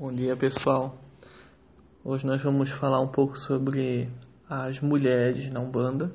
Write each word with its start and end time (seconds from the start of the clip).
Bom 0.00 0.14
dia 0.14 0.36
pessoal. 0.36 0.96
Hoje 2.04 2.24
nós 2.24 2.40
vamos 2.40 2.70
falar 2.70 3.00
um 3.00 3.08
pouco 3.08 3.36
sobre 3.36 4.08
as 4.48 4.80
mulheres 4.80 5.50
na 5.50 5.58
Umbanda, 5.58 6.12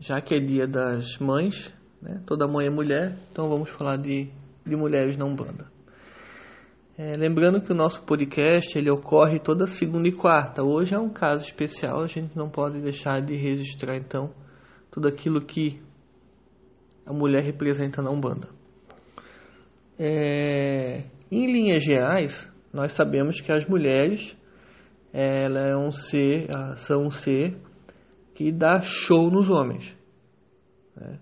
já 0.00 0.20
que 0.20 0.34
é 0.34 0.40
dia 0.40 0.66
das 0.66 1.16
mães, 1.18 1.72
né? 2.02 2.20
toda 2.26 2.48
mãe 2.48 2.66
é 2.66 2.70
mulher, 2.70 3.16
então 3.30 3.48
vamos 3.48 3.70
falar 3.70 3.98
de, 3.98 4.28
de 4.66 4.74
mulheres 4.74 5.16
na 5.16 5.24
Umbanda. 5.24 5.70
É, 6.98 7.16
lembrando 7.16 7.62
que 7.62 7.70
o 7.70 7.74
nosso 7.74 8.02
podcast 8.02 8.76
ele 8.76 8.90
ocorre 8.90 9.38
toda 9.38 9.68
segunda 9.68 10.08
e 10.08 10.12
quarta. 10.12 10.64
Hoje 10.64 10.92
é 10.92 10.98
um 10.98 11.08
caso 11.08 11.44
especial, 11.44 12.00
a 12.00 12.08
gente 12.08 12.36
não 12.36 12.50
pode 12.50 12.80
deixar 12.80 13.22
de 13.22 13.36
registrar 13.36 13.96
então 13.96 14.34
tudo 14.90 15.06
aquilo 15.06 15.40
que 15.40 15.80
a 17.06 17.12
mulher 17.12 17.44
representa 17.44 18.02
na 18.02 18.10
Umbanda. 18.10 18.48
É, 19.96 21.04
em 21.30 21.46
linhas 21.46 21.84
gerais, 21.84 22.51
nós 22.72 22.92
sabemos 22.92 23.40
que 23.40 23.52
as 23.52 23.66
mulheres 23.66 24.36
ela 25.12 25.60
é 25.60 25.76
um 25.76 25.92
ser, 25.92 26.48
são 26.78 27.02
um 27.02 27.10
ser 27.10 27.58
que 28.34 28.50
dá 28.50 28.80
show 28.80 29.30
nos 29.30 29.50
homens. 29.50 29.94
Né? 30.96 31.18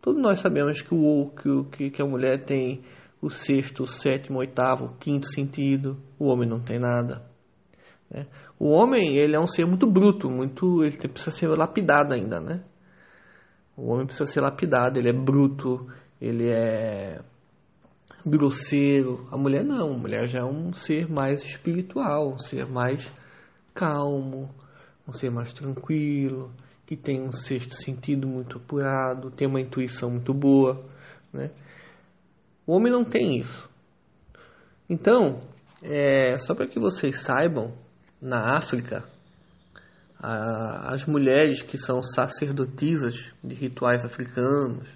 Todos 0.00 0.22
nós 0.22 0.40
sabemos 0.40 0.80
que, 0.80 0.94
o, 0.94 1.30
que, 1.70 1.90
que 1.90 2.02
a 2.02 2.06
mulher 2.06 2.44
tem 2.44 2.82
o 3.20 3.28
sexto, 3.28 3.82
o 3.82 3.86
sétimo, 3.86 4.38
o 4.38 4.40
oitavo, 4.40 4.86
o 4.86 4.96
quinto 4.96 5.26
sentido, 5.26 5.98
o 6.18 6.26
homem 6.26 6.48
não 6.48 6.60
tem 6.62 6.78
nada. 6.78 7.22
Né? 8.10 8.26
O 8.58 8.68
homem 8.70 9.16
ele 9.16 9.36
é 9.36 9.40
um 9.40 9.46
ser 9.46 9.66
muito 9.66 9.86
bruto, 9.90 10.30
muito, 10.30 10.82
ele 10.82 10.96
precisa 10.96 11.30
ser 11.30 11.48
lapidado 11.48 12.14
ainda, 12.14 12.40
né? 12.40 12.64
O 13.76 13.90
homem 13.90 14.06
precisa 14.06 14.26
ser 14.26 14.40
lapidado, 14.40 14.98
ele 14.98 15.08
é 15.08 15.12
bruto, 15.12 15.86
ele 16.20 16.48
é 16.48 17.20
grosseiro. 18.26 19.26
A 19.30 19.36
mulher 19.36 19.64
não, 19.64 19.92
a 19.92 19.98
mulher 19.98 20.28
já 20.28 20.40
é 20.40 20.44
um 20.44 20.72
ser 20.72 21.08
mais 21.10 21.42
espiritual, 21.42 22.32
um 22.32 22.38
ser 22.38 22.66
mais 22.66 23.10
calmo, 23.74 24.54
um 25.06 25.12
ser 25.12 25.30
mais 25.30 25.52
tranquilo, 25.52 26.52
que 26.86 26.96
tem 26.96 27.22
um 27.22 27.32
sexto 27.32 27.74
sentido 27.74 28.26
muito 28.26 28.58
apurado, 28.58 29.30
tem 29.30 29.48
uma 29.48 29.60
intuição 29.60 30.10
muito 30.10 30.32
boa, 30.32 30.84
né? 31.32 31.50
O 32.66 32.72
homem 32.72 32.90
não 32.90 33.04
tem 33.04 33.38
isso. 33.38 33.68
Então, 34.88 35.42
é, 35.82 36.38
só 36.38 36.54
para 36.54 36.66
que 36.66 36.78
vocês 36.78 37.20
saibam, 37.20 37.72
na 38.20 38.56
África, 38.56 39.04
a, 40.18 40.94
as 40.94 41.04
mulheres 41.04 41.60
que 41.60 41.76
são 41.76 42.02
sacerdotisas 42.02 43.34
de 43.42 43.54
rituais 43.54 44.04
africanos, 44.04 44.88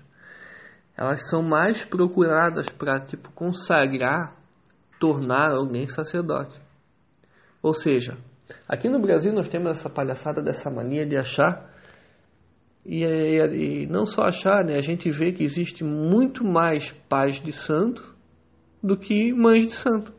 elas 0.99 1.29
são 1.29 1.41
mais 1.41 1.85
procuradas 1.85 2.69
para 2.69 2.99
tipo 2.99 3.31
consagrar, 3.31 4.35
tornar 4.99 5.53
alguém 5.53 5.87
sacerdote. 5.87 6.61
Ou 7.63 7.73
seja, 7.73 8.19
aqui 8.69 8.89
no 8.89 9.01
Brasil 9.01 9.33
nós 9.33 9.49
temos 9.49 9.71
essa 9.71 9.89
palhaçada 9.89 10.43
dessa 10.43 10.69
mania 10.69 11.07
de 11.07 11.17
achar 11.17 11.73
e, 12.85 13.05
e, 13.05 13.83
e 13.83 13.87
não 13.87 14.07
só 14.07 14.23
achar, 14.23 14.65
né? 14.65 14.75
A 14.75 14.81
gente 14.81 15.09
vê 15.09 15.33
que 15.33 15.45
existe 15.45 15.85
muito 15.85 16.43
mais 16.45 16.91
pais 17.09 17.41
de 17.41 17.53
santo 17.53 18.17
do 18.83 18.97
que 18.97 19.33
mães 19.33 19.69
de 19.69 19.75
santo. 19.75 20.13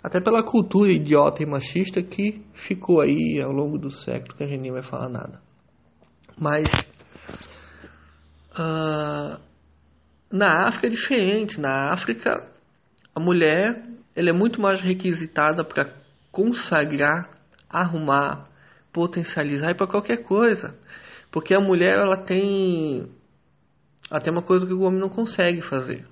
Até 0.00 0.20
pela 0.20 0.44
cultura 0.44 0.92
idiota 0.92 1.42
e 1.42 1.46
machista 1.46 2.00
que 2.02 2.40
ficou 2.54 3.00
aí 3.00 3.40
ao 3.42 3.50
longo 3.50 3.76
do 3.78 3.90
século, 3.90 4.36
que 4.36 4.44
a 4.44 4.46
gente 4.46 4.60
nem 4.60 4.72
vai 4.72 4.82
falar 4.82 5.08
nada. 5.08 5.42
Mas 6.38 6.68
Uh, 8.52 9.40
na 10.30 10.66
África 10.66 10.86
é 10.86 10.90
diferente. 10.90 11.60
Na 11.60 11.92
África, 11.92 12.48
a 13.14 13.20
mulher 13.20 13.84
ela 14.14 14.30
é 14.30 14.32
muito 14.32 14.60
mais 14.60 14.80
requisitada 14.80 15.64
para 15.64 15.94
consagrar, 16.30 17.30
arrumar, 17.68 18.48
potencializar 18.92 19.70
e 19.70 19.74
para 19.74 19.86
qualquer 19.86 20.22
coisa. 20.22 20.76
Porque 21.30 21.54
a 21.54 21.60
mulher 21.60 21.96
ela 21.96 22.16
tem 22.16 23.10
até 24.10 24.30
uma 24.30 24.42
coisa 24.42 24.66
que 24.66 24.72
o 24.72 24.82
homem 24.82 25.00
não 25.00 25.08
consegue 25.08 25.62
fazer: 25.62 26.06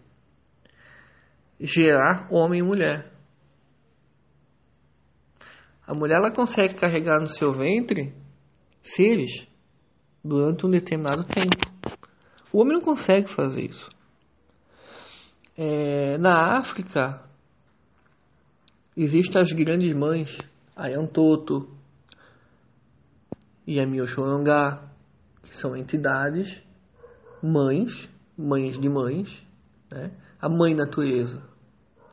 gerar 1.60 2.28
homem 2.30 2.60
e 2.60 2.62
mulher. 2.62 3.12
A 5.86 5.94
mulher 5.94 6.16
ela 6.16 6.30
consegue 6.30 6.74
carregar 6.74 7.18
no 7.18 7.28
seu 7.28 7.50
ventre 7.50 8.14
seres 8.82 9.46
durante 10.22 10.66
um 10.66 10.70
determinado 10.70 11.24
tempo. 11.24 11.77
O 12.52 12.60
homem 12.60 12.74
não 12.74 12.80
consegue 12.80 13.28
fazer 13.28 13.62
isso. 13.62 13.90
É, 15.56 16.16
na 16.18 16.56
África, 16.58 17.20
existem 18.96 19.42
as 19.42 19.52
grandes 19.52 19.92
mães, 19.92 20.38
a 20.74 20.88
Yantoto 20.88 21.68
e 23.66 23.78
a 23.78 23.86
Mioshorangá, 23.86 24.82
que 25.42 25.54
são 25.54 25.76
entidades 25.76 26.62
mães, 27.42 28.08
mães 28.36 28.78
de 28.78 28.88
mães, 28.88 29.46
né? 29.90 30.10
a 30.40 30.48
mãe 30.48 30.74
natureza. 30.74 31.42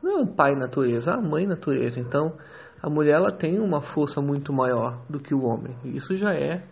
Não 0.02 0.18
é 0.18 0.22
um 0.22 0.26
pai 0.26 0.54
natureza, 0.54 1.12
é 1.12 1.14
a 1.14 1.20
mãe 1.20 1.46
natureza. 1.46 1.98
Então, 1.98 2.36
a 2.82 2.90
mulher 2.90 3.14
ela 3.14 3.32
tem 3.32 3.58
uma 3.58 3.80
força 3.80 4.20
muito 4.20 4.52
maior 4.52 5.02
do 5.08 5.18
que 5.18 5.34
o 5.34 5.44
homem. 5.44 5.74
Isso 5.84 6.14
já 6.16 6.34
é, 6.34 6.62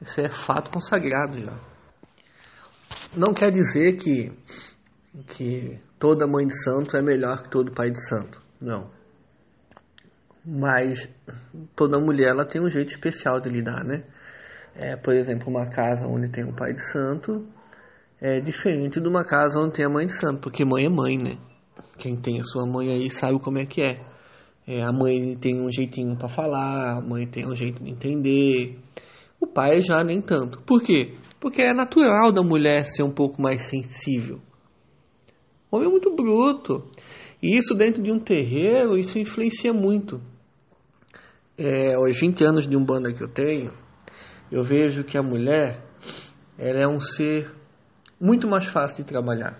isso 0.00 0.20
é 0.20 0.28
fato 0.28 0.70
consagrado 0.70 1.38
já 1.38 1.58
não 3.16 3.32
quer 3.32 3.50
dizer 3.50 3.96
que, 3.96 4.32
que 5.28 5.78
toda 5.98 6.26
mãe 6.26 6.46
de 6.46 6.62
santo 6.62 6.96
é 6.96 7.02
melhor 7.02 7.42
que 7.42 7.50
todo 7.50 7.72
pai 7.72 7.90
de 7.90 8.00
santo. 8.08 8.40
Não. 8.60 8.90
Mas 10.44 11.08
toda 11.74 11.98
mulher 11.98 12.28
ela 12.28 12.44
tem 12.44 12.60
um 12.60 12.70
jeito 12.70 12.90
especial 12.90 13.40
de 13.40 13.48
lidar, 13.48 13.84
né? 13.84 14.04
É, 14.74 14.94
por 14.94 15.14
exemplo, 15.14 15.48
uma 15.48 15.66
casa 15.68 16.06
onde 16.06 16.28
tem 16.28 16.44
um 16.44 16.54
pai 16.54 16.72
de 16.72 16.82
santo 16.92 17.46
é 18.20 18.40
diferente 18.40 19.00
de 19.00 19.08
uma 19.08 19.24
casa 19.24 19.58
onde 19.58 19.74
tem 19.74 19.84
a 19.84 19.88
mãe 19.88 20.06
de 20.06 20.12
santo, 20.12 20.40
porque 20.40 20.64
mãe 20.64 20.84
é 20.84 20.88
mãe, 20.88 21.18
né? 21.18 21.38
Quem 21.98 22.16
tem 22.16 22.40
a 22.40 22.44
sua 22.44 22.66
mãe 22.66 22.90
aí 22.90 23.10
sabe 23.10 23.38
como 23.40 23.58
é 23.58 23.66
que 23.66 23.82
é. 23.82 24.00
é 24.66 24.82
a 24.82 24.92
mãe 24.92 25.36
tem 25.36 25.60
um 25.60 25.70
jeitinho 25.70 26.16
para 26.16 26.28
falar, 26.28 26.98
a 26.98 27.00
mãe 27.00 27.26
tem 27.26 27.46
um 27.46 27.56
jeito 27.56 27.82
de 27.82 27.90
entender. 27.90 28.78
O 29.40 29.46
pai 29.46 29.80
já 29.80 30.02
nem 30.04 30.20
tanto. 30.20 30.60
Por 30.62 30.82
quê? 30.82 31.14
Porque 31.40 31.62
é 31.62 31.74
natural 31.74 32.32
da 32.32 32.42
mulher 32.42 32.86
ser 32.86 33.02
um 33.02 33.10
pouco 33.10 33.40
mais 33.40 33.62
sensível. 33.62 34.40
O 35.70 35.76
homem 35.76 35.88
é 35.88 35.90
muito 35.90 36.14
bruto. 36.14 36.90
E 37.42 37.56
isso 37.56 37.74
dentro 37.74 38.02
de 38.02 38.10
um 38.10 38.18
terreiro, 38.18 38.96
isso 38.96 39.18
influencia 39.18 39.72
muito. 39.72 40.20
É, 41.58 41.94
aos 41.94 42.18
20 42.18 42.44
anos 42.44 42.66
de 42.66 42.76
umbanda 42.76 43.12
que 43.12 43.22
eu 43.22 43.28
tenho, 43.28 43.72
eu 44.50 44.62
vejo 44.62 45.04
que 45.04 45.16
a 45.16 45.22
mulher 45.22 45.82
ela 46.58 46.80
é 46.80 46.88
um 46.88 47.00
ser 47.00 47.50
muito 48.20 48.48
mais 48.48 48.64
fácil 48.66 49.04
de 49.04 49.08
trabalhar. 49.08 49.58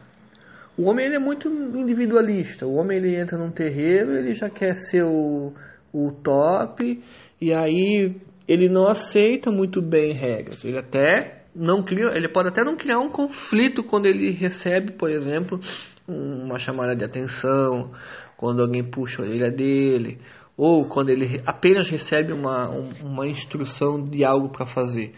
O 0.76 0.90
homem 0.90 1.06
ele 1.06 1.16
é 1.16 1.18
muito 1.18 1.48
individualista. 1.48 2.66
O 2.66 2.74
homem 2.74 2.98
ele 2.98 3.16
entra 3.16 3.38
num 3.38 3.50
terreiro, 3.50 4.12
ele 4.12 4.34
já 4.34 4.50
quer 4.50 4.74
ser 4.74 5.04
o, 5.04 5.52
o 5.92 6.12
top, 6.12 7.02
e 7.40 7.52
aí 7.52 8.14
ele 8.46 8.68
não 8.68 8.86
aceita 8.86 9.50
muito 9.50 9.80
bem 9.80 10.12
regras. 10.12 10.64
Ele 10.64 10.78
até 10.78 11.35
não 11.56 11.82
cria, 11.82 12.14
ele 12.14 12.28
pode 12.28 12.48
até 12.48 12.62
não 12.62 12.76
criar 12.76 12.98
um 12.98 13.08
conflito 13.08 13.82
quando 13.82 14.06
ele 14.06 14.30
recebe, 14.30 14.92
por 14.92 15.10
exemplo, 15.10 15.58
uma 16.06 16.58
chamada 16.58 16.94
de 16.94 17.04
atenção, 17.04 17.92
quando 18.36 18.62
alguém 18.62 18.84
puxa 18.84 19.22
a 19.22 19.26
orelha 19.26 19.50
dele, 19.50 20.18
ou 20.56 20.86
quando 20.86 21.10
ele 21.10 21.42
apenas 21.46 21.88
recebe 21.88 22.32
uma, 22.32 22.68
uma 23.02 23.26
instrução 23.26 24.02
de 24.02 24.24
algo 24.24 24.50
para 24.50 24.66
fazer. 24.66 25.12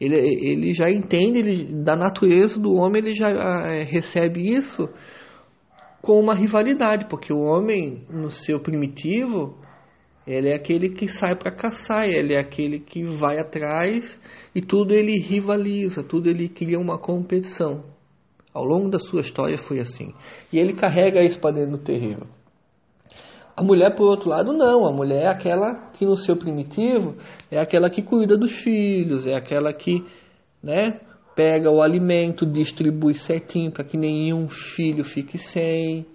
Ele, 0.00 0.16
ele 0.16 0.74
já 0.74 0.90
entende 0.90 1.38
ele, 1.38 1.84
da 1.84 1.94
natureza 1.94 2.58
do 2.58 2.74
homem, 2.74 3.02
ele 3.02 3.14
já 3.14 3.28
é, 3.30 3.84
recebe 3.84 4.40
isso 4.40 4.88
com 6.00 6.18
uma 6.18 6.34
rivalidade, 6.34 7.06
porque 7.08 7.32
o 7.32 7.40
homem, 7.40 8.04
no 8.10 8.28
seu 8.28 8.58
primitivo, 8.58 9.61
ele 10.26 10.50
é 10.50 10.54
aquele 10.54 10.90
que 10.90 11.08
sai 11.08 11.34
para 11.34 11.50
caçar, 11.50 12.04
ele 12.04 12.34
é 12.34 12.38
aquele 12.38 12.78
que 12.78 13.04
vai 13.04 13.38
atrás 13.38 14.20
e 14.54 14.60
tudo 14.60 14.94
ele 14.94 15.18
rivaliza, 15.18 16.02
tudo 16.02 16.28
ele 16.28 16.48
cria 16.48 16.78
uma 16.78 16.98
competição. 16.98 17.84
Ao 18.54 18.64
longo 18.64 18.88
da 18.88 18.98
sua 18.98 19.22
história 19.22 19.56
foi 19.58 19.80
assim. 19.80 20.12
E 20.52 20.58
ele 20.58 20.74
carrega 20.74 21.22
isso 21.22 21.40
para 21.40 21.54
dentro 21.56 21.72
do 21.72 21.78
terreiro. 21.78 22.28
A 23.56 23.62
mulher, 23.62 23.94
por 23.94 24.06
outro 24.06 24.28
lado, 24.28 24.52
não. 24.52 24.86
A 24.86 24.92
mulher 24.92 25.24
é 25.24 25.28
aquela 25.28 25.90
que, 25.92 26.04
no 26.04 26.16
seu 26.16 26.36
primitivo, 26.36 27.16
é 27.50 27.58
aquela 27.58 27.90
que 27.90 28.02
cuida 28.02 28.36
dos 28.36 28.52
filhos, 28.52 29.26
é 29.26 29.34
aquela 29.34 29.72
que 29.72 30.04
né, 30.62 31.00
pega 31.34 31.70
o 31.70 31.82
alimento, 31.82 32.46
distribui 32.46 33.14
certinho 33.14 33.70
para 33.70 33.84
que 33.84 33.96
nenhum 33.96 34.48
filho 34.48 35.04
fique 35.04 35.36
sem 35.36 36.06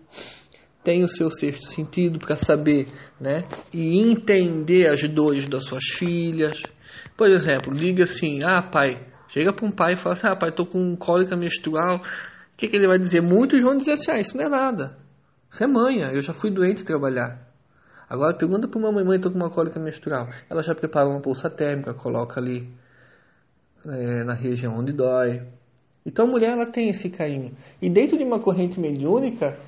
tem 0.88 1.04
o 1.04 1.08
seu 1.10 1.30
sexto 1.30 1.68
sentido 1.68 2.18
para 2.18 2.38
saber 2.38 2.88
né, 3.20 3.44
e 3.74 4.10
entender 4.10 4.88
as 4.88 5.02
dores 5.10 5.46
das 5.46 5.66
suas 5.66 5.84
filhas. 5.84 6.64
Por 7.18 7.30
exemplo, 7.30 7.74
liga 7.74 8.06
assim: 8.06 8.40
Ah, 8.42 8.62
pai, 8.62 9.06
chega 9.28 9.52
para 9.52 9.66
um 9.66 9.72
pai 9.72 9.96
e 9.96 9.98
fala 9.98 10.14
assim: 10.14 10.28
Ah, 10.28 10.36
pai, 10.38 10.48
estou 10.48 10.66
com 10.66 10.96
cólica 10.96 11.36
menstrual. 11.36 11.98
O 11.98 12.02
que, 12.56 12.70
que 12.70 12.78
ele 12.78 12.88
vai 12.88 12.98
dizer? 12.98 13.22
Muitos 13.22 13.62
vão 13.62 13.78
dizer 13.78 13.92
assim: 13.94 14.12
Ah, 14.12 14.20
isso 14.22 14.38
não 14.38 14.46
é 14.46 14.48
nada. 14.48 14.98
Isso 15.52 15.62
é 15.62 15.68
manha. 15.68 16.06
Eu 16.14 16.22
já 16.22 16.34
fui 16.34 16.50
doente 16.50 16.86
trabalhar. 16.86 17.46
Agora 18.10 18.38
pergunta 18.38 18.66
para 18.70 18.80
uma 18.80 18.90
mãe, 18.90 19.18
estou 19.18 19.30
com 19.30 19.38
uma 19.38 19.50
cólica 19.50 19.82
menstrual. 19.82 20.30
Ela 20.50 20.64
já 20.64 20.74
prepara 20.74 21.10
uma 21.10 21.20
bolsa 21.20 21.50
térmica, 21.50 21.94
coloca 21.94 22.40
ali 22.40 22.74
é, 23.86 24.24
na 24.24 24.34
região 24.34 24.80
onde 24.80 24.94
dói. 24.94 25.46
Então 26.06 26.26
a 26.26 26.30
mulher 26.30 26.52
ela 26.52 26.72
tem 26.72 26.88
esse 26.88 27.10
carinho. 27.10 27.58
E 27.82 27.90
dentro 27.90 28.18
de 28.18 28.24
uma 28.24 28.40
corrente 28.40 28.80
mediúnica, 28.80 29.60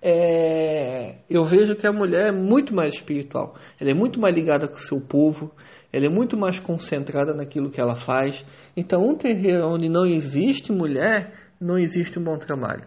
é, 0.00 1.16
eu 1.28 1.44
vejo 1.44 1.74
que 1.74 1.86
a 1.86 1.92
mulher 1.92 2.28
é 2.28 2.32
muito 2.32 2.74
mais 2.74 2.94
espiritual. 2.94 3.56
Ela 3.80 3.90
é 3.90 3.94
muito 3.94 4.20
mais 4.20 4.34
ligada 4.34 4.68
com 4.68 4.76
o 4.76 4.80
seu 4.80 5.00
povo. 5.00 5.52
Ela 5.92 6.06
é 6.06 6.08
muito 6.08 6.36
mais 6.36 6.58
concentrada 6.58 7.34
naquilo 7.34 7.70
que 7.70 7.80
ela 7.80 7.96
faz. 7.96 8.44
Então 8.76 9.02
um 9.02 9.16
terreiro 9.16 9.66
onde 9.66 9.88
não 9.88 10.06
existe 10.06 10.72
mulher, 10.72 11.50
não 11.60 11.78
existe 11.78 12.18
um 12.18 12.24
bom 12.24 12.38
trabalho. 12.38 12.86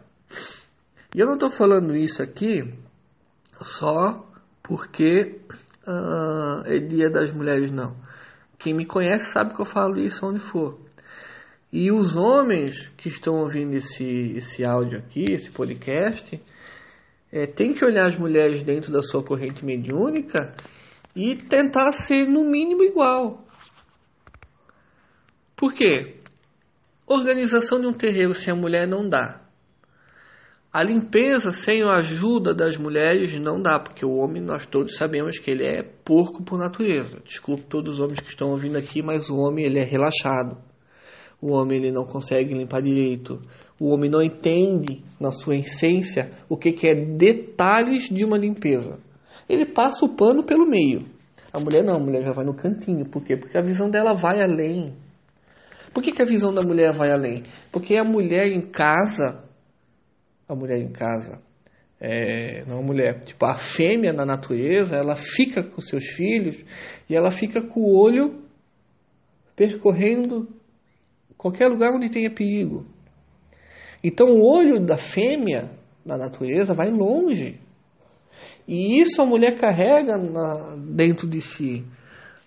E 1.14 1.20
eu 1.20 1.26
não 1.26 1.34
estou 1.34 1.50
falando 1.50 1.96
isso 1.96 2.24
aqui 2.24 2.74
só 3.62 4.26
porque 4.64 5.40
uh, 5.86 6.64
é 6.66 6.80
dia 6.80 7.10
das 7.10 7.32
mulheres, 7.32 7.72
não. 7.72 7.96
Quem 8.58 8.74
me 8.74 8.86
conhece 8.86 9.32
sabe 9.32 9.54
que 9.54 9.62
eu 9.62 9.66
falo 9.66 10.00
isso 10.00 10.26
onde 10.26 10.40
for. 10.40 10.80
E 11.74 11.92
os 11.92 12.16
homens 12.16 12.92
que 12.96 13.08
estão 13.08 13.40
ouvindo 13.40 13.74
esse, 13.74 14.34
esse 14.36 14.64
áudio 14.64 15.00
aqui, 15.00 15.26
esse 15.30 15.50
podcast, 15.50 16.40
é, 17.32 17.48
tem 17.48 17.74
que 17.74 17.86
olhar 17.86 18.08
as 18.08 18.18
mulheres 18.18 18.64
dentro 18.64 18.92
da 18.92 19.02
sua 19.02 19.24
corrente 19.24 19.64
mediúnica 19.64 20.54
e 21.16 21.36
tentar 21.36 21.92
ser 21.94 22.28
no 22.28 22.44
mínimo 22.44 22.84
igual. 22.84 23.40
Por 25.56 25.74
quê? 25.74 26.16
Organização 27.06 27.80
de 27.80 27.88
um 27.88 27.94
terreiro 27.94 28.34
sem 28.34 28.52
a 28.52 28.56
mulher 28.56 28.88
não 28.88 29.08
dá. 29.08 29.42
A 30.74 30.82
limpeza 30.84 31.52
sem 31.52 31.84
a 31.84 31.96
ajuda 31.96 32.54
das 32.54 32.78
mulheres 32.78 33.38
não 33.42 33.62
dá, 33.62 33.78
porque 33.78 34.06
o 34.06 34.16
homem, 34.16 34.42
nós 34.42 34.66
todos 34.66 34.96
sabemos 34.96 35.38
que 35.38 35.52
ele 35.52 35.66
é 35.66 35.84
porco 35.84 36.42
por 36.44 36.58
natureza. 36.58 37.20
Desculpe 37.26 37.64
todos 37.64 37.96
os 37.96 38.00
homens 38.00 38.22
que 38.22 38.30
estão 38.30 38.52
ouvindo 38.52 38.78
aqui, 38.78 39.02
mas 39.02 39.30
o 39.30 39.36
homem 39.36 39.66
ele 39.66 39.80
é 39.80 39.84
relaxado. 39.84 40.58
O 41.42 41.52
homem 41.52 41.80
ele 41.80 41.92
não 41.92 42.06
consegue 42.06 42.54
limpar 42.54 42.82
direito. 42.82 43.42
O 43.82 43.90
homem 43.90 44.10
não 44.10 44.22
entende, 44.22 45.04
na 45.20 45.32
sua 45.32 45.56
essência, 45.56 46.32
o 46.48 46.56
que, 46.56 46.72
que 46.72 46.88
é 46.88 46.94
detalhes 46.94 48.10
de 48.10 48.24
uma 48.24 48.38
limpeza. 48.38 49.00
Ele 49.50 49.66
passa 49.66 50.06
o 50.06 50.16
pano 50.16 50.44
pelo 50.44 50.70
meio. 50.70 51.06
A 51.52 51.60
mulher 51.60 51.84
não, 51.84 51.96
a 51.96 52.00
mulher 52.00 52.24
já 52.24 52.32
vai 52.32 52.46
no 52.46 52.54
cantinho. 52.54 53.06
Por 53.06 53.24
quê? 53.24 53.36
Porque 53.36 53.58
a 53.58 53.62
visão 53.62 53.90
dela 53.90 54.14
vai 54.14 54.42
além. 54.42 54.94
Por 55.94 56.04
que, 56.04 56.12
que 56.12 56.22
a 56.22 56.26
visão 56.26 56.54
da 56.54 56.62
mulher 56.62 56.94
vai 56.94 57.12
além? 57.12 57.44
Porque 57.72 57.96
a 57.98 58.04
mulher 58.04 58.52
em 58.52 58.62
casa 58.62 59.50
a 60.52 60.56
mulher 60.56 60.80
em 60.80 60.92
casa. 60.92 61.42
É, 62.00 62.66
não 62.66 62.80
a 62.80 62.82
mulher, 62.82 63.24
tipo 63.24 63.46
a 63.46 63.56
fêmea 63.56 64.12
na 64.12 64.26
natureza, 64.26 64.96
ela 64.96 65.16
fica 65.16 65.64
com 65.64 65.80
seus 65.82 66.06
filhos 66.08 66.64
e 67.08 67.16
ela 67.16 67.32
fica 67.32 67.62
com 67.62 67.80
o 67.80 67.96
olho 67.96 68.44
percorrendo 69.56 70.50
qualquer 71.38 71.68
lugar 71.68 71.92
onde 71.96 72.10
tenha 72.10 72.30
perigo. 72.30 72.86
Então 74.04 74.28
o 74.28 74.44
olho 74.44 74.80
da 74.86 74.98
fêmea 74.98 75.72
na 76.06 76.18
natureza 76.18 76.74
vai 76.74 76.90
longe. 76.90 77.60
E 78.68 79.02
isso 79.02 79.22
a 79.22 79.26
mulher 79.26 79.58
carrega 79.58 80.18
na, 80.18 80.76
dentro 80.78 81.28
de 81.28 81.42
si. 81.42 81.86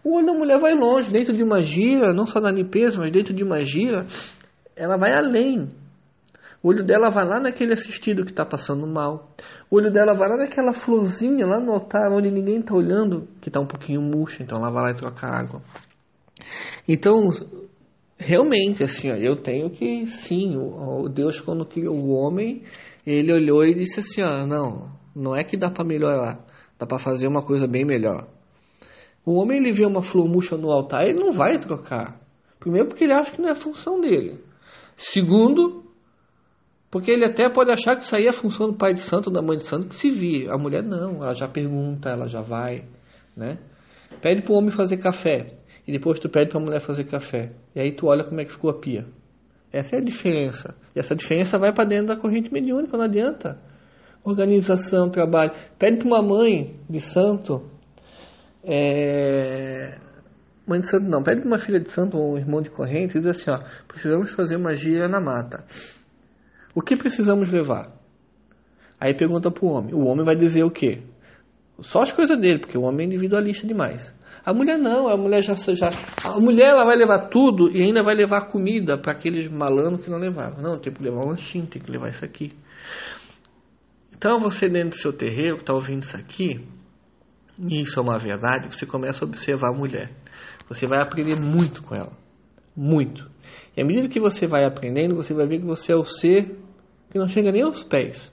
O 0.03 0.17
olho 0.17 0.27
da 0.27 0.33
mulher 0.33 0.59
vai 0.59 0.75
longe, 0.75 1.11
dentro 1.11 1.33
de 1.33 1.43
uma 1.43 1.63
gira, 1.63 2.13
não 2.13 2.27
só 2.27 2.41
na 2.41 2.51
limpeza, 2.51 2.99
mas 2.99 3.11
dentro 3.11 3.33
de 3.33 3.43
uma 3.43 3.65
gira, 3.65 4.07
ela 4.77 4.97
vai 4.97 5.13
além. 5.13 5.71
O 6.63 6.69
olho 6.69 6.83
dela 6.83 7.11
vai 7.11 7.27
lá 7.27 7.39
naquele 7.39 7.75
assistido 7.75 8.25
que 8.25 8.31
está 8.31 8.45
passando 8.45 8.87
mal. 8.87 9.31
O 9.71 9.77
olho 9.77 9.91
dela 9.91 10.15
vai 10.15 10.29
lá 10.29 10.37
naquela 10.39 10.73
florzinha 10.73 11.47
lá 11.47 11.61
no 11.61 11.73
altar 11.73 12.11
onde 12.11 12.31
ninguém 12.31 12.61
está 12.61 12.75
olhando, 12.75 13.29
que 13.41 13.51
está 13.51 13.61
um 13.61 13.67
pouquinho 13.67 14.01
murcha, 14.01 14.43
então 14.43 14.59
ela 14.59 14.71
vai 14.71 14.83
lá 14.85 14.91
e 14.91 14.97
troca 14.97 15.27
água. 15.27 15.63
Então, 16.89 17.31
realmente, 18.25 18.83
assim, 18.83 19.11
ó, 19.11 19.15
eu 19.15 19.37
tenho 19.37 19.71
que, 19.71 20.07
sim, 20.07 20.57
o, 20.57 21.09
Deus 21.09 21.41
quando 21.41 21.67
criou 21.67 21.95
o 21.95 22.11
homem, 22.11 22.63
ele 23.07 23.33
olhou 23.33 23.63
e 23.65 23.75
disse 23.75 24.01
assim, 24.01 24.23
ó, 24.23 24.47
não, 24.47 24.91
não 25.15 25.37
é 25.37 25.45
que 25.45 25.57
dá 25.57 25.71
para 25.71 25.85
melhorar, 25.85 26.45
dá 26.79 26.87
para 26.87 26.99
fazer 26.99 27.29
uma 27.29 27.43
coisa 27.43 27.67
bem 27.67 27.85
melhor. 27.85 28.27
O 29.25 29.35
homem 29.41 29.59
ele 29.59 29.73
vê 29.73 29.85
uma 29.85 30.03
flor 30.03 30.27
murcha 30.27 30.57
no 30.57 30.71
altar, 30.71 31.05
ele 31.05 31.19
não 31.19 31.33
vai 31.33 31.59
trocar. 31.59 32.21
Primeiro 32.59 32.89
porque 32.89 33.05
ele 33.05 33.13
acha 33.13 33.31
que 33.31 33.41
não 33.41 33.51
é 33.51 33.55
função 33.55 34.01
dele. 34.01 34.43
Segundo, 34.97 35.85
porque 36.91 37.11
ele 37.11 37.25
até 37.25 37.49
pode 37.51 37.71
achar 37.71 37.97
que 37.97 38.03
isso 38.03 38.17
aí 38.17 38.27
é 38.27 38.33
função 38.33 38.69
do 38.69 38.75
pai 38.77 38.95
de 38.95 39.01
santo, 39.01 39.31
da 39.31 39.43
mãe 39.43 39.57
de 39.57 39.65
santo, 39.65 39.89
que 39.89 39.95
se 39.95 40.11
vire. 40.11 40.49
A 40.51 40.57
mulher 40.57 40.83
não, 40.83 41.23
ela 41.23 41.35
já 41.35 41.49
pergunta, 41.49 42.09
ela 42.09 42.27
já 42.27 42.41
vai, 42.41 42.85
né? 43.37 43.59
Pede 44.23 44.43
para 44.43 44.53
o 44.53 44.57
homem 44.57 44.71
fazer 44.71 44.97
café. 44.99 45.64
E 45.87 45.93
depois 45.93 46.19
tu 46.19 46.29
pede 46.29 46.51
para 46.51 46.61
a 46.61 46.65
mulher 46.65 46.81
fazer 46.81 47.05
café. 47.05 47.53
E 47.75 47.81
aí 47.81 47.93
tu 47.93 48.07
olha 48.07 48.25
como 48.25 48.41
é 48.41 48.45
que 48.45 48.53
ficou 48.53 48.71
a 48.71 48.75
pia. 48.75 49.07
Essa 49.73 49.97
é 49.97 49.99
a 49.99 50.03
diferença. 50.03 50.75
E 50.95 51.01
essa 51.01 51.15
diferença 51.15 51.59
vai 51.59 51.73
para 51.73 51.85
dentro 51.85 52.07
da 52.07 52.17
corrente 52.17 52.53
mediúnica, 52.53 52.97
não 52.97 53.05
adianta. 53.05 53.59
Organização, 54.23 55.11
trabalho. 55.11 55.53
Pede 55.79 55.99
para 55.99 56.07
uma 56.07 56.23
mãe 56.23 56.79
de 56.89 57.01
santo. 57.01 57.69
É... 58.63 59.99
Mãe 60.67 60.81
de 60.81 60.87
santo 60.87 61.07
não, 61.11 61.23
pede 61.23 61.43
para 61.43 61.49
uma 61.49 61.59
filha 61.59 61.79
de 61.79 61.91
santo 61.91 62.17
ou 62.17 62.33
um 62.33 62.39
irmão 62.39 62.63
de 62.63 62.71
corrente 62.71 63.19
e 63.19 63.21
diz 63.21 63.31
assim, 63.31 63.51
ó, 63.51 63.59
precisamos 63.87 64.31
fazer 64.31 64.57
magia 64.57 65.07
na 65.09 65.21
mata. 65.21 65.65
O 66.75 66.81
que 66.81 66.97
precisamos 66.97 67.51
levar? 67.51 67.93
Aí 68.99 69.13
pergunta 69.13 69.51
para 69.51 69.65
o 69.65 69.69
homem. 69.69 69.93
O 69.95 70.07
homem 70.07 70.25
vai 70.25 70.35
dizer 70.35 70.65
o 70.65 70.71
quê? 70.71 71.03
Só 71.81 72.01
as 72.01 72.13
coisas 72.13 72.41
dele, 72.41 72.61
porque 72.61 72.79
o 72.79 72.83
homem 72.83 73.05
é 73.05 73.09
individualista 73.09 73.67
demais. 73.67 74.15
A 74.45 74.53
mulher 74.53 74.79
não, 74.79 75.09
a 75.09 75.17
mulher 75.17 75.43
já, 75.43 75.55
já 75.55 75.91
a 76.23 76.39
mulher 76.39 76.69
ela 76.69 76.85
vai 76.85 76.97
levar 76.97 77.29
tudo 77.29 77.71
e 77.75 77.83
ainda 77.83 78.03
vai 78.03 78.15
levar 78.15 78.43
comida 78.49 78.99
para 78.99 79.13
aqueles 79.13 79.49
malandros 79.49 80.05
que 80.05 80.11
não 80.11 80.19
levavam. 80.19 80.63
Não, 80.63 80.79
tem 80.79 80.93
que 80.93 81.03
levar 81.03 81.25
um 81.25 81.29
lanchinho, 81.29 81.67
tem 81.67 81.81
que 81.81 81.91
levar 81.91 82.11
isso 82.11 82.25
aqui. 82.25 82.53
Então 84.15 84.41
você 84.41 84.69
dentro 84.69 84.91
do 84.91 84.97
seu 84.97 85.13
terreiro, 85.13 85.57
está 85.57 85.73
ouvindo 85.73 86.03
isso 86.03 86.17
aqui, 86.17 86.67
e 87.59 87.83
isso 87.83 87.99
é 87.99 88.03
uma 88.03 88.19
verdade, 88.19 88.75
você 88.75 88.85
começa 88.85 89.25
a 89.25 89.29
observar 89.29 89.71
a 89.71 89.73
mulher. 89.73 90.11
Você 90.69 90.87
vai 90.87 91.01
aprender 91.01 91.37
muito 91.37 91.83
com 91.83 91.95
ela. 91.95 92.13
Muito. 92.77 93.31
E 93.77 93.81
à 93.81 93.85
medida 93.85 94.09
que 94.09 94.19
você 94.19 94.47
vai 94.47 94.65
aprendendo, 94.65 95.15
você 95.15 95.33
vai 95.33 95.47
ver 95.47 95.61
que 95.61 95.67
você 95.67 95.93
é 95.93 95.97
o 95.97 96.05
ser 96.05 96.59
que 97.11 97.19
não 97.19 97.29
chega 97.29 97.53
nem 97.53 97.63
aos 97.63 97.83
pés. 97.83 98.33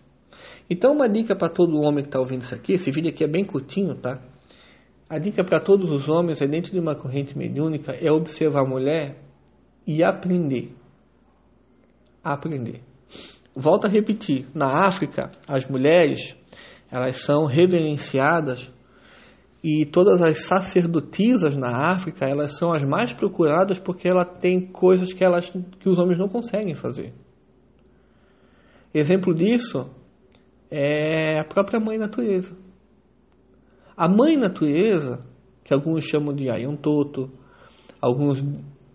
Então, 0.69 0.93
uma 0.93 1.07
dica 1.07 1.35
para 1.35 1.49
todo 1.49 1.81
homem 1.81 2.03
que 2.03 2.07
está 2.07 2.19
ouvindo 2.19 2.41
isso 2.41 2.55
aqui, 2.55 2.73
esse 2.73 2.89
vídeo 2.89 3.11
aqui 3.11 3.23
é 3.23 3.27
bem 3.27 3.45
curtinho, 3.45 3.93
tá? 3.95 4.19
A 5.11 5.19
dica 5.19 5.43
para 5.43 5.59
todos 5.59 5.91
os 5.91 6.07
homens 6.07 6.41
é 6.41 6.47
dentro 6.47 6.71
de 6.71 6.79
uma 6.79 6.95
corrente 6.95 7.37
mediúnica 7.37 7.91
é 7.91 8.09
observar 8.09 8.61
a 8.61 8.65
mulher 8.65 9.17
e 9.85 10.01
aprender. 10.01 10.73
Aprender. 12.23 12.79
Volto 13.53 13.87
a 13.87 13.89
repetir, 13.89 14.47
na 14.55 14.87
África, 14.87 15.29
as 15.45 15.67
mulheres, 15.67 16.33
elas 16.89 17.19
são 17.23 17.45
reverenciadas 17.45 18.71
e 19.61 19.85
todas 19.85 20.21
as 20.21 20.45
sacerdotisas 20.45 21.57
na 21.57 21.91
África, 21.91 22.25
elas 22.25 22.57
são 22.57 22.71
as 22.71 22.85
mais 22.85 23.11
procuradas 23.11 23.77
porque 23.77 24.07
ela 24.07 24.23
tem 24.23 24.65
coisas 24.65 25.11
que, 25.11 25.25
elas, 25.25 25.49
que 25.49 25.89
os 25.89 25.97
homens 25.97 26.19
não 26.19 26.29
conseguem 26.29 26.73
fazer. 26.73 27.13
Exemplo 28.93 29.35
disso 29.35 29.93
é 30.69 31.37
a 31.37 31.43
própria 31.43 31.81
mãe 31.81 31.97
natureza. 31.97 32.55
A 34.01 34.07
mãe 34.07 34.35
natureza, 34.35 35.23
que 35.63 35.71
alguns 35.71 36.05
chamam 36.05 36.33
de 36.33 36.49
Ayontoto, 36.49 37.29
alguns 38.01 38.43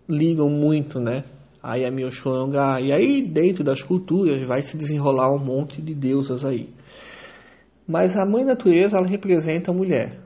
ligam 0.05 0.49
muito, 0.49 0.99
né? 0.99 1.23
A 1.63 1.77
Yamioshwanga, 1.77 2.81
e 2.81 2.93
aí 2.93 3.21
dentro 3.21 3.63
das 3.63 3.81
culturas 3.81 4.43
vai 4.43 4.61
se 4.61 4.75
desenrolar 4.75 5.33
um 5.33 5.39
monte 5.39 5.81
de 5.81 5.95
deusas 5.95 6.43
aí. 6.43 6.73
Mas 7.87 8.17
a 8.17 8.25
mãe 8.25 8.43
natureza, 8.43 8.97
ela 8.97 9.07
representa 9.07 9.71
a 9.71 9.73
mulher. 9.73 10.19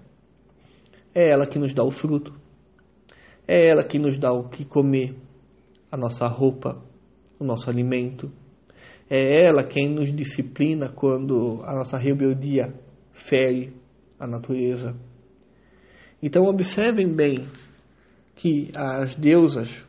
É 1.14 1.30
ela 1.30 1.46
que 1.46 1.60
nos 1.60 1.76
dá 1.76 1.84
o 1.84 1.92
fruto. 1.92 2.34
É 3.48 3.70
ela 3.70 3.84
que 3.84 4.00
nos 4.00 4.18
dá 4.18 4.34
o 4.34 4.50
que 4.50 4.66
comer, 4.66 5.16
a 5.92 5.96
nossa 5.96 6.28
roupa, 6.28 6.84
o 7.40 7.44
nosso 7.44 7.70
alimento. 7.70 8.32
É 9.08 9.46
ela 9.46 9.64
quem 9.64 9.88
nos 9.88 10.12
disciplina 10.12 10.90
quando 10.90 11.62
a 11.66 11.76
nossa 11.76 12.00
rebeldia 12.00 12.74
fere 13.14 13.80
a 14.22 14.28
natureza. 14.28 14.96
Então 16.22 16.46
observem 16.46 17.12
bem 17.12 17.48
que 18.36 18.72
as 18.76 19.16
deusas 19.16 19.84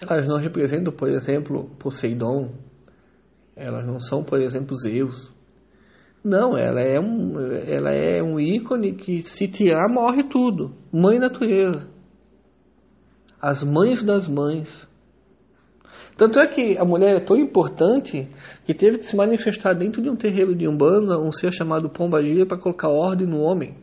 elas 0.00 0.28
não 0.28 0.36
representam, 0.36 0.92
por 0.92 1.08
exemplo, 1.08 1.68
Poseidon, 1.76 2.54
elas 3.56 3.84
não 3.84 3.98
são, 3.98 4.22
por 4.22 4.40
exemplo, 4.40 4.76
Zeus, 4.76 5.32
não, 6.22 6.56
ela 6.56 6.80
é 6.80 7.00
um, 7.00 7.40
ela 7.40 7.90
é 7.90 8.22
um 8.22 8.38
ícone 8.38 8.94
que 8.94 9.22
se 9.22 9.48
tirar 9.48 9.88
morre 9.88 10.22
tudo. 10.22 10.72
Mãe 10.92 11.18
natureza. 11.18 11.88
As 13.40 13.62
mães 13.62 14.02
das 14.02 14.28
mães. 14.28 14.86
Tanto 16.18 16.40
é 16.40 16.48
que 16.48 16.76
a 16.76 16.84
mulher 16.84 17.16
é 17.16 17.20
tão 17.20 17.36
importante 17.36 18.28
que 18.64 18.74
teve 18.74 18.98
que 18.98 19.04
se 19.04 19.14
manifestar 19.14 19.72
dentro 19.72 20.02
de 20.02 20.10
um 20.10 20.16
terreiro 20.16 20.52
de 20.52 20.66
Umbanda, 20.66 21.16
um 21.16 21.30
ser 21.30 21.52
chamado 21.52 21.88
Pombagira, 21.88 22.44
para 22.44 22.58
colocar 22.58 22.88
ordem 22.88 23.24
no 23.24 23.38
homem. 23.38 23.76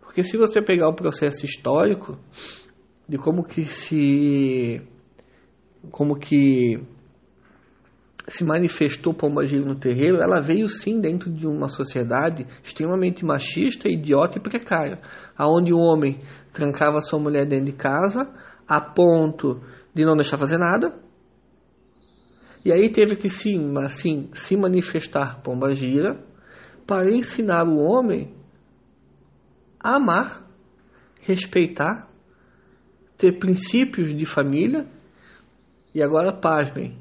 Porque 0.00 0.22
se 0.22 0.38
você 0.38 0.62
pegar 0.62 0.88
o 0.88 0.94
processo 0.94 1.44
histórico 1.44 2.18
de 3.06 3.18
como 3.18 3.44
que 3.44 3.66
se 3.66 4.80
como 5.90 6.16
que 6.16 6.82
se 8.28 8.42
manifestou 8.42 9.12
Pombagira 9.12 9.62
no 9.62 9.78
terreiro, 9.78 10.22
ela 10.22 10.40
veio 10.40 10.68
sim 10.68 10.98
dentro 11.02 11.30
de 11.30 11.46
uma 11.46 11.68
sociedade 11.68 12.46
extremamente 12.64 13.26
machista, 13.26 13.90
idiota 13.90 14.38
e 14.38 14.40
precária, 14.40 15.02
aonde 15.36 15.70
o 15.70 15.78
homem 15.78 16.18
trancava 16.50 16.98
sua 17.02 17.18
mulher 17.18 17.46
dentro 17.46 17.66
de 17.66 17.72
casa 17.72 18.26
a 18.70 18.80
ponto 18.80 19.60
de 19.92 20.04
não 20.04 20.14
deixar 20.14 20.38
fazer 20.38 20.56
nada. 20.56 20.96
E 22.64 22.70
aí 22.70 22.88
teve 22.88 23.16
que 23.16 23.28
sim, 23.28 23.76
assim, 23.78 24.30
se 24.32 24.56
manifestar 24.56 25.42
Pombagira 25.42 26.24
para 26.86 27.10
ensinar 27.10 27.66
o 27.66 27.78
homem 27.78 28.32
a 29.80 29.96
amar, 29.96 30.48
respeitar, 31.20 32.08
ter 33.18 33.40
princípios 33.40 34.16
de 34.16 34.24
família 34.24 34.86
e 35.92 36.00
agora, 36.00 36.32
pasmem, 36.32 36.96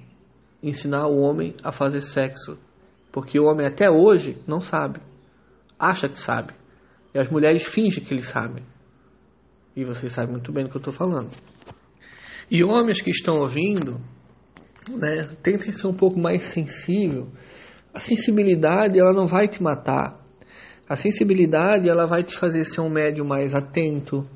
ensinar 0.63 1.05
o 1.05 1.19
homem 1.19 1.55
a 1.63 1.71
fazer 1.71 2.01
sexo. 2.01 2.57
Porque 3.11 3.39
o 3.39 3.45
homem 3.45 3.67
até 3.67 3.88
hoje 3.91 4.41
não 4.47 4.59
sabe. 4.59 5.01
Acha 5.77 6.09
que 6.09 6.17
sabe. 6.17 6.53
E 7.13 7.19
as 7.19 7.29
mulheres 7.29 7.63
fingem 7.63 8.03
que 8.03 8.11
eles 8.11 8.27
sabem. 8.27 8.65
E 9.75 9.85
vocês 9.85 10.11
sabem 10.11 10.31
muito 10.31 10.51
bem 10.51 10.63
do 10.63 10.71
que 10.71 10.77
eu 10.77 10.79
estou 10.79 10.93
falando. 10.93 11.29
E 12.51 12.63
homens 12.63 13.01
que 13.01 13.11
estão 13.11 13.39
ouvindo, 13.39 14.01
né, 14.89 15.29
tentem 15.43 15.71
ser 15.71 15.87
um 15.87 15.93
pouco 15.93 16.19
mais 16.19 16.43
sensível. 16.43 17.27
A 17.93 17.99
sensibilidade, 17.99 18.99
ela 18.99 19.13
não 19.13 19.27
vai 19.27 19.47
te 19.47 19.61
matar. 19.61 20.19
A 20.87 20.95
sensibilidade, 20.95 21.87
ela 21.87 22.07
vai 22.07 22.23
te 22.23 22.35
fazer 22.35 22.63
ser 22.63 22.81
um 22.81 22.89
médium 22.89 23.25
mais 23.25 23.53
atento, 23.53 24.27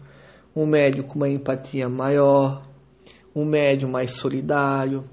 um 0.56 0.68
médium 0.68 1.04
com 1.04 1.16
uma 1.16 1.30
empatia 1.30 1.90
maior, 1.90 2.68
um 3.36 3.44
médium 3.46 3.90
mais 3.90 4.12
solidário, 4.12 5.10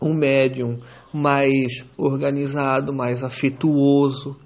um 0.00 0.14
médium 0.14 0.80
mais 1.12 1.84
organizado, 1.96 2.92
mais 2.92 3.24
afetuoso. 3.24 4.36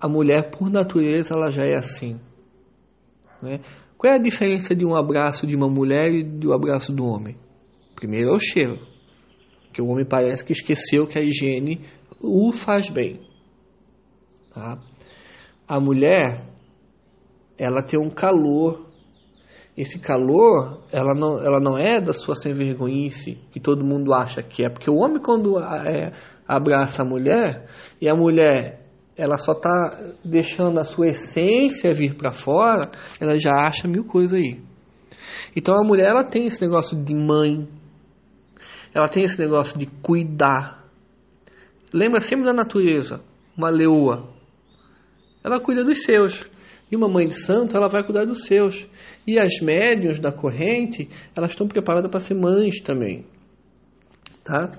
A 0.00 0.08
mulher, 0.08 0.50
por 0.50 0.68
natureza, 0.68 1.34
ela 1.34 1.50
já 1.50 1.64
é 1.64 1.76
assim. 1.76 2.18
Né? 3.40 3.60
Qual 3.96 4.12
é 4.12 4.16
a 4.16 4.22
diferença 4.22 4.74
de 4.74 4.84
um 4.84 4.94
abraço 4.94 5.46
de 5.46 5.56
uma 5.56 5.68
mulher 5.68 6.12
e 6.12 6.22
do 6.22 6.52
abraço 6.52 6.92
do 6.92 7.06
homem? 7.06 7.36
Primeiro 7.94 8.30
é 8.30 8.32
o 8.32 8.40
cheiro, 8.40 8.78
que 9.72 9.80
o 9.80 9.88
homem 9.88 10.04
parece 10.04 10.44
que 10.44 10.52
esqueceu 10.52 11.06
que 11.06 11.18
a 11.18 11.22
higiene 11.22 11.80
o 12.20 12.52
faz 12.52 12.90
bem. 12.90 13.20
Tá? 14.54 14.78
A 15.66 15.80
mulher, 15.80 16.46
ela 17.58 17.82
tem 17.82 17.98
um 17.98 18.10
calor 18.10 18.86
esse 19.76 19.98
calor, 19.98 20.80
ela 20.90 21.14
não, 21.14 21.38
ela 21.38 21.60
não 21.60 21.76
é 21.76 22.00
da 22.00 22.14
sua 22.14 22.34
sem 22.34 22.54
vergonhice, 22.54 23.38
que 23.50 23.60
todo 23.60 23.84
mundo 23.84 24.14
acha 24.14 24.42
que 24.42 24.64
é. 24.64 24.70
Porque 24.70 24.90
o 24.90 24.96
homem, 24.96 25.20
quando 25.20 25.58
é, 25.58 26.12
abraça 26.48 27.02
a 27.02 27.04
mulher, 27.04 27.66
e 28.00 28.08
a 28.08 28.14
mulher 28.14 28.85
ela 29.16 29.38
só 29.38 29.52
está 29.52 30.14
deixando 30.24 30.78
a 30.78 30.84
sua 30.84 31.08
essência 31.08 31.94
vir 31.94 32.14
para 32.14 32.32
fora, 32.32 32.90
ela 33.18 33.38
já 33.38 33.52
acha 33.52 33.88
mil 33.88 34.04
coisas 34.04 34.38
aí. 34.38 34.60
Então 35.54 35.74
a 35.74 35.84
mulher 35.84 36.10
ela 36.10 36.24
tem 36.24 36.46
esse 36.46 36.60
negócio 36.60 36.96
de 37.02 37.14
mãe, 37.14 37.66
ela 38.94 39.08
tem 39.08 39.24
esse 39.24 39.38
negócio 39.38 39.78
de 39.78 39.86
cuidar. 39.86 40.84
Lembra 41.92 42.20
sempre 42.20 42.44
da 42.44 42.52
natureza, 42.52 43.22
uma 43.56 43.70
leoa. 43.70 44.28
Ela 45.42 45.60
cuida 45.60 45.84
dos 45.84 46.02
seus. 46.02 46.48
E 46.90 46.94
uma 46.94 47.08
mãe 47.08 47.26
de 47.26 47.34
santo, 47.34 47.76
ela 47.76 47.88
vai 47.88 48.04
cuidar 48.04 48.24
dos 48.24 48.44
seus. 48.44 48.88
E 49.26 49.38
as 49.38 49.60
médiuns 49.60 50.20
da 50.20 50.30
corrente, 50.30 51.08
elas 51.34 51.50
estão 51.50 51.66
preparadas 51.66 52.10
para 52.10 52.20
ser 52.20 52.34
mães 52.34 52.80
também. 52.80 53.26
Tá? 54.44 54.72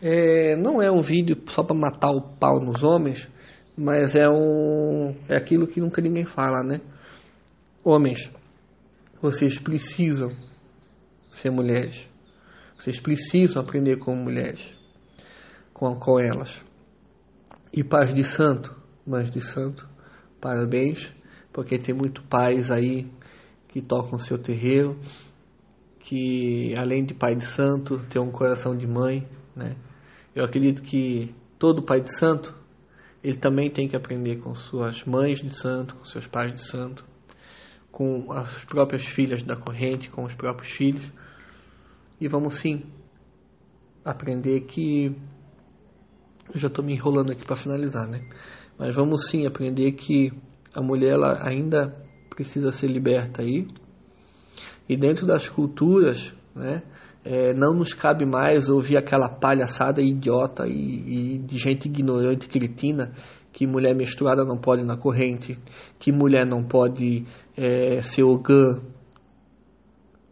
É, 0.00 0.56
não 0.56 0.82
é 0.82 0.90
um 0.90 1.00
vídeo 1.00 1.36
só 1.48 1.62
para 1.62 1.76
matar 1.76 2.10
o 2.10 2.20
pau 2.20 2.60
nos 2.60 2.82
homens, 2.82 3.28
mas 3.76 4.14
é 4.14 4.28
um 4.28 5.14
é 5.28 5.36
aquilo 5.36 5.66
que 5.66 5.80
nunca 5.80 6.00
ninguém 6.00 6.24
fala, 6.24 6.62
né? 6.62 6.80
Homens, 7.84 8.30
vocês 9.20 9.58
precisam 9.58 10.30
ser 11.32 11.50
mulheres. 11.50 12.08
Vocês 12.78 13.00
precisam 13.00 13.62
aprender 13.62 13.96
como 13.98 14.22
mulheres, 14.22 14.76
com, 15.72 15.94
com 15.94 16.18
elas. 16.18 16.62
E 17.72 17.82
paz 17.82 18.12
de 18.12 18.24
santo, 18.24 18.76
mães 19.06 19.30
de 19.30 19.40
santo, 19.40 19.88
parabéns, 20.40 21.12
porque 21.52 21.78
tem 21.78 21.94
muito 21.94 22.22
pais 22.24 22.70
aí 22.70 23.10
que 23.68 23.80
tocam 23.80 24.18
seu 24.18 24.36
terreiro, 24.36 24.98
que 26.00 26.74
além 26.76 27.04
de 27.04 27.14
pai 27.14 27.34
de 27.34 27.44
santo, 27.44 27.98
tem 28.10 28.20
um 28.20 28.30
coração 28.30 28.76
de 28.76 28.86
mãe, 28.86 29.26
né? 29.54 29.76
Eu 30.34 30.44
acredito 30.44 30.82
que 30.82 31.34
todo 31.58 31.84
pai 31.84 32.00
de 32.00 32.12
santo, 32.12 32.54
ele 33.22 33.36
também 33.36 33.70
tem 33.70 33.88
que 33.88 33.96
aprender 33.96 34.36
com 34.36 34.54
suas 34.54 35.04
mães 35.04 35.40
de 35.40 35.50
santo, 35.50 35.94
com 35.94 36.04
seus 36.04 36.26
pais 36.26 36.52
de 36.52 36.60
santo, 36.60 37.04
com 37.90 38.32
as 38.32 38.64
próprias 38.64 39.04
filhas 39.04 39.42
da 39.42 39.56
corrente, 39.56 40.10
com 40.10 40.24
os 40.24 40.34
próprios 40.34 40.72
filhos. 40.72 41.12
E 42.20 42.26
vamos 42.26 42.54
sim 42.54 42.82
aprender 44.04 44.62
que 44.62 45.14
eu 46.52 46.58
já 46.58 46.66
estou 46.66 46.84
me 46.84 46.94
enrolando 46.94 47.30
aqui 47.30 47.44
para 47.44 47.56
finalizar, 47.56 48.08
né? 48.08 48.26
Mas 48.78 48.94
vamos 48.94 49.28
sim 49.28 49.46
aprender 49.46 49.92
que 49.92 50.32
a 50.74 50.82
mulher 50.82 51.12
ela 51.12 51.46
ainda 51.46 51.94
precisa 52.28 52.72
ser 52.72 52.88
liberta 52.88 53.42
aí. 53.42 53.68
E 54.88 54.96
dentro 54.96 55.26
das 55.26 55.48
culturas, 55.48 56.34
né, 56.54 56.82
é, 57.24 57.54
não 57.54 57.74
nos 57.74 57.94
cabe 57.94 58.26
mais 58.26 58.68
ouvir 58.68 58.96
aquela 58.96 59.28
palhaçada 59.28 60.00
idiota 60.00 60.66
e, 60.66 61.34
e 61.34 61.38
de 61.38 61.56
gente 61.56 61.86
ignorante, 61.86 62.48
cretina, 62.48 63.12
que 63.52 63.66
mulher 63.66 63.94
menstruada 63.94 64.44
não 64.44 64.56
pode 64.56 64.82
ir 64.82 64.86
na 64.86 64.96
corrente, 64.96 65.58
que 65.98 66.10
mulher 66.10 66.46
não 66.46 66.64
pode 66.64 67.24
é, 67.56 68.00
ser 68.02 68.24
ogã. 68.24 68.80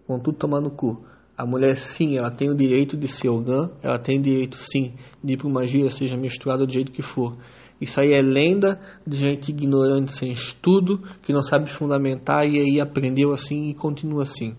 Vão 0.08 0.18
tudo 0.18 0.38
tomar 0.38 0.60
no 0.60 0.70
cu. 0.70 1.04
A 1.36 1.46
mulher, 1.46 1.76
sim, 1.76 2.16
ela 2.16 2.30
tem 2.30 2.50
o 2.50 2.56
direito 2.56 2.96
de 2.96 3.06
ser 3.08 3.28
ogã, 3.28 3.70
ela 3.82 3.98
tem 3.98 4.18
o 4.18 4.22
direito, 4.22 4.56
sim, 4.56 4.94
de 5.22 5.34
ir 5.34 5.36
para 5.36 5.48
uma 5.48 5.66
gira, 5.66 5.90
seja 5.90 6.16
menstruada 6.16 6.66
do 6.66 6.72
jeito 6.72 6.92
que 6.92 7.02
for. 7.02 7.36
Isso 7.80 7.98
aí 7.98 8.12
é 8.12 8.20
lenda 8.20 8.78
de 9.06 9.16
gente 9.16 9.50
ignorante 9.50 10.12
sem 10.12 10.32
estudo, 10.32 11.02
que 11.22 11.32
não 11.32 11.42
sabe 11.42 11.70
fundamentar 11.70 12.44
e 12.44 12.58
aí 12.58 12.80
aprendeu 12.80 13.32
assim 13.32 13.70
e 13.70 13.74
continua 13.74 14.22
assim. 14.22 14.54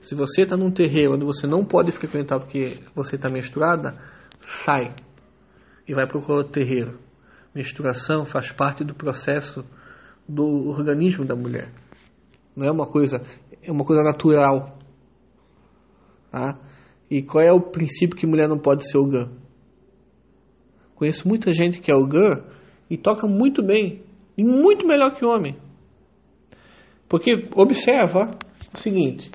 Se 0.00 0.14
você 0.14 0.42
está 0.42 0.56
num 0.56 0.70
terreiro 0.70 1.14
onde 1.14 1.24
você 1.24 1.46
não 1.46 1.64
pode 1.64 1.90
frequentar 1.90 2.38
porque 2.38 2.80
você 2.94 3.16
está 3.16 3.28
menstruada, 3.28 3.98
sai 4.64 4.94
e 5.86 5.94
vai 5.94 6.06
procurar 6.06 6.38
outro 6.38 6.52
terreiro. 6.52 6.98
Menstruação 7.54 8.24
faz 8.24 8.52
parte 8.52 8.84
do 8.84 8.94
processo 8.94 9.64
do 10.28 10.68
organismo 10.68 11.24
da 11.24 11.34
mulher. 11.34 11.72
Não 12.54 12.66
é 12.66 12.70
uma 12.70 12.86
coisa, 12.86 13.20
é 13.62 13.72
uma 13.72 13.84
coisa 13.84 14.02
natural. 14.02 14.78
Tá? 16.30 16.58
E 17.10 17.22
qual 17.22 17.42
é 17.42 17.52
o 17.52 17.60
princípio 17.60 18.16
que 18.16 18.26
mulher 18.26 18.48
não 18.48 18.58
pode 18.58 18.88
ser 18.88 18.98
ogã? 18.98 19.30
Conheço 20.94 21.26
muita 21.26 21.52
gente 21.52 21.80
que 21.80 21.90
é 21.90 21.94
ogã 21.94 22.44
e 22.90 22.96
toca 22.96 23.26
muito 23.26 23.62
bem, 23.62 24.02
e 24.36 24.44
muito 24.44 24.86
melhor 24.86 25.14
que 25.14 25.24
homem. 25.24 25.56
Porque 27.08 27.48
observa 27.54 28.36
o 28.74 28.76
seguinte: 28.76 29.30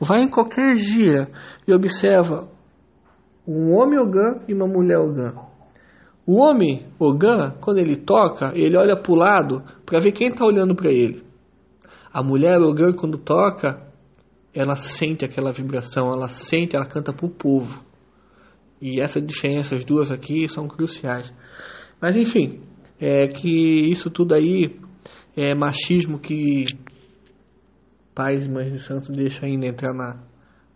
vai 0.00 0.22
em 0.22 0.28
qualquer 0.28 0.74
dia 0.76 1.28
e 1.66 1.72
observa 1.72 2.48
um 3.46 3.74
homem 3.74 3.98
ogã 3.98 4.40
e 4.48 4.54
uma 4.54 4.66
mulher 4.66 4.98
ogã. 4.98 5.34
O 6.26 6.42
homem 6.42 6.86
ogã, 6.98 7.54
quando 7.60 7.78
ele 7.78 7.96
toca, 7.96 8.52
ele 8.54 8.76
olha 8.76 8.96
para 8.96 9.12
o 9.12 9.16
lado 9.16 9.62
para 9.84 10.00
ver 10.00 10.12
quem 10.12 10.28
está 10.28 10.44
olhando 10.44 10.74
para 10.74 10.90
ele. 10.90 11.22
A 12.12 12.22
mulher 12.22 12.58
ogã, 12.62 12.92
quando 12.92 13.18
toca, 13.18 13.82
ela 14.54 14.76
sente 14.76 15.24
aquela 15.24 15.52
vibração, 15.52 16.12
ela 16.12 16.28
sente, 16.28 16.76
ela 16.76 16.86
canta 16.86 17.12
para 17.12 17.26
o 17.26 17.30
povo. 17.30 17.84
E 18.80 19.00
essa 19.00 19.20
diferença, 19.20 19.74
as 19.74 19.84
duas 19.84 20.10
aqui, 20.10 20.48
são 20.48 20.66
cruciais. 20.66 21.32
Mas 22.00 22.16
enfim, 22.16 22.60
é 23.00 23.28
que 23.28 23.90
isso 23.90 24.10
tudo 24.10 24.34
aí 24.34 24.78
é 25.36 25.54
machismo 25.54 26.18
que 26.18 26.64
pais 28.14 28.44
e 28.44 28.48
mães 28.48 28.72
de 28.72 28.78
santos 28.78 29.08
deixam 29.08 29.48
ainda 29.48 29.66
entrar 29.66 29.92
na, 29.92 30.22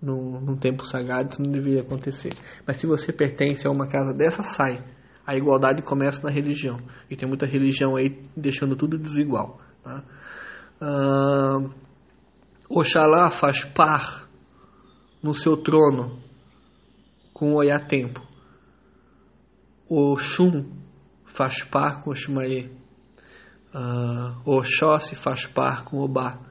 num, 0.01 0.41
num 0.41 0.57
tempo 0.57 0.85
sagrado, 0.85 1.31
isso 1.33 1.43
não 1.43 1.51
deveria 1.51 1.81
acontecer. 1.81 2.33
Mas 2.67 2.79
se 2.79 2.87
você 2.87 3.13
pertence 3.13 3.67
a 3.67 3.71
uma 3.71 3.87
casa 3.87 4.13
dessa, 4.13 4.43
sai. 4.43 4.85
A 5.27 5.37
igualdade 5.37 5.83
começa 5.83 6.23
na 6.23 6.31
religião. 6.31 6.81
E 7.11 7.17
tem 7.17 7.29
muita 7.29 7.47
religião 7.47 7.97
aí 7.97 8.19
deixando 8.37 8.75
tudo 8.75 8.97
desigual. 8.97 9.61
Tá? 9.85 10.03
Oxalá 12.69 13.31
faz 13.31 13.65
par 13.65 14.29
no 15.23 15.35
seu 15.35 15.57
trono 15.57 16.19
com 17.33 17.53
o 17.53 17.57
olhar 17.57 17.87
tempo. 17.87 18.23
O 19.89 20.13
Oxum 20.13 20.71
faz 21.25 21.63
par 21.63 22.03
com 22.03 22.11
o 22.11 22.15
Xumaê. 22.15 22.71
Uh, 23.75 24.41
Oxóssi 24.45 25.15
faz 25.15 25.47
par 25.47 25.85
com 25.85 25.99
Obá. 25.99 26.48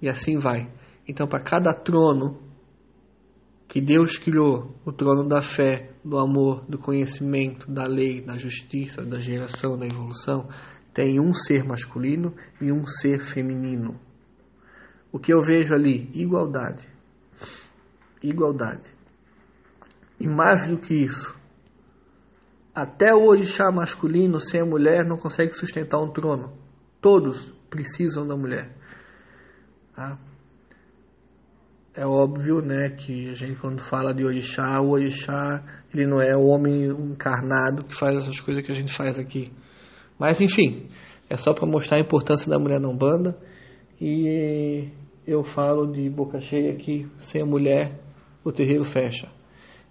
E 0.00 0.08
assim 0.08 0.38
vai. 0.38 0.70
Então, 1.06 1.26
para 1.26 1.42
cada 1.42 1.72
trono 1.72 2.40
que 3.68 3.80
Deus 3.80 4.18
criou, 4.18 4.74
o 4.84 4.92
trono 4.92 5.26
da 5.26 5.42
fé, 5.42 5.90
do 6.04 6.18
amor, 6.18 6.64
do 6.68 6.78
conhecimento, 6.78 7.70
da 7.70 7.86
lei, 7.86 8.20
da 8.20 8.36
justiça, 8.36 9.04
da 9.04 9.18
geração, 9.18 9.76
da 9.76 9.86
evolução, 9.86 10.48
tem 10.92 11.18
um 11.18 11.34
ser 11.34 11.64
masculino 11.64 12.34
e 12.60 12.70
um 12.70 12.86
ser 12.86 13.18
feminino. 13.18 13.98
O 15.10 15.18
que 15.18 15.32
eu 15.32 15.40
vejo 15.40 15.74
ali? 15.74 16.10
Igualdade. 16.14 16.88
Igualdade. 18.22 18.92
E 20.20 20.28
mais 20.28 20.68
do 20.68 20.78
que 20.78 20.94
isso, 20.94 21.34
até 22.74 23.14
o 23.14 23.26
orixá 23.26 23.70
masculino 23.70 24.40
sem 24.40 24.60
a 24.60 24.66
mulher 24.66 25.04
não 25.04 25.16
consegue 25.16 25.54
sustentar 25.54 26.00
um 26.00 26.12
trono. 26.12 26.52
Todos 27.00 27.52
precisam 27.70 28.26
da 28.26 28.36
mulher. 28.36 28.76
Tá? 29.94 30.18
É 31.96 32.04
óbvio, 32.04 32.60
né, 32.60 32.90
que 32.90 33.30
a 33.30 33.34
gente 33.34 33.60
quando 33.60 33.80
fala 33.80 34.12
de 34.12 34.24
orixá, 34.24 34.80
o 34.80 34.90
orixá 34.90 35.62
ele 35.94 36.06
não 36.06 36.20
é 36.20 36.36
o 36.36 36.46
homem 36.46 36.86
encarnado 36.86 37.84
que 37.84 37.94
faz 37.94 38.18
essas 38.18 38.40
coisas 38.40 38.66
que 38.66 38.72
a 38.72 38.74
gente 38.74 38.92
faz 38.92 39.16
aqui. 39.16 39.52
Mas 40.18 40.40
enfim, 40.40 40.88
é 41.30 41.36
só 41.36 41.54
para 41.54 41.66
mostrar 41.66 41.98
a 41.98 42.00
importância 42.00 42.50
da 42.50 42.58
mulher 42.58 42.80
na 42.80 42.88
Umbanda 42.88 43.38
e 44.00 44.88
eu 45.24 45.44
falo 45.44 45.86
de 45.86 46.10
boca 46.10 46.40
cheia 46.40 46.74
que 46.74 47.06
sem 47.18 47.42
a 47.42 47.46
mulher 47.46 48.00
o 48.44 48.50
terreiro 48.50 48.84
fecha. 48.84 49.28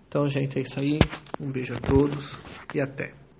Então, 0.07 0.27
gente, 0.29 0.60
é 0.60 0.62
isso 0.62 0.79
aí. 0.79 1.00
Um 1.39 1.51
beijo 1.51 1.74
a 1.75 1.79
todos 1.79 2.38
e 2.75 2.81
até. 2.81 3.23